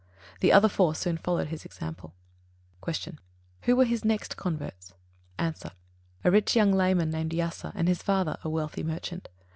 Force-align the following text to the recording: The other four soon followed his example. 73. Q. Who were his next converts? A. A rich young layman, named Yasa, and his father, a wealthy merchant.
The 0.39 0.51
other 0.51 0.67
four 0.67 0.95
soon 0.95 1.17
followed 1.17 1.49
his 1.49 1.63
example. 1.63 2.15
73. 2.83 3.11
Q. 3.11 3.17
Who 3.65 3.75
were 3.75 3.85
his 3.85 4.03
next 4.03 4.35
converts? 4.35 4.95
A. 5.37 5.53
A 6.23 6.31
rich 6.31 6.55
young 6.55 6.73
layman, 6.73 7.11
named 7.11 7.33
Yasa, 7.33 7.71
and 7.75 7.87
his 7.87 8.01
father, 8.01 8.39
a 8.43 8.49
wealthy 8.49 8.81
merchant. 8.81 9.27